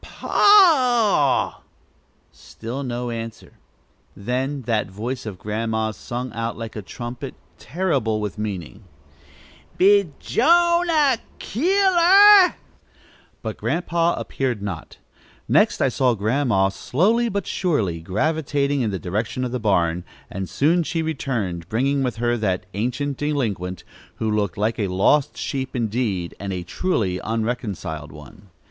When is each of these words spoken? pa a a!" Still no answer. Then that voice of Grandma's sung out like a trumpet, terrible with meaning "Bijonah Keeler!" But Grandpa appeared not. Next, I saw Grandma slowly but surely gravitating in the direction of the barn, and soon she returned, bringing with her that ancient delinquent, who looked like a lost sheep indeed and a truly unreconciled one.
pa 0.03 0.27
a 1.59 1.59
a!" 1.59 1.61
Still 2.31 2.81
no 2.81 3.11
answer. 3.11 3.59
Then 4.15 4.63
that 4.63 4.89
voice 4.89 5.27
of 5.27 5.37
Grandma's 5.37 5.95
sung 5.95 6.33
out 6.33 6.57
like 6.57 6.75
a 6.75 6.81
trumpet, 6.81 7.35
terrible 7.59 8.19
with 8.19 8.39
meaning 8.39 8.85
"Bijonah 9.77 11.19
Keeler!" 11.37 12.55
But 13.43 13.57
Grandpa 13.57 14.15
appeared 14.17 14.63
not. 14.63 14.97
Next, 15.47 15.81
I 15.81 15.89
saw 15.89 16.15
Grandma 16.15 16.69
slowly 16.69 17.29
but 17.29 17.45
surely 17.45 17.99
gravitating 18.01 18.81
in 18.81 18.89
the 18.89 18.97
direction 18.97 19.45
of 19.45 19.51
the 19.51 19.59
barn, 19.59 20.03
and 20.31 20.49
soon 20.49 20.81
she 20.81 21.03
returned, 21.03 21.69
bringing 21.69 22.01
with 22.01 22.15
her 22.15 22.37
that 22.37 22.65
ancient 22.73 23.17
delinquent, 23.17 23.83
who 24.15 24.31
looked 24.31 24.57
like 24.57 24.79
a 24.79 24.87
lost 24.87 25.37
sheep 25.37 25.75
indeed 25.75 26.33
and 26.39 26.51
a 26.51 26.63
truly 26.63 27.19
unreconciled 27.19 28.11
one. 28.11 28.49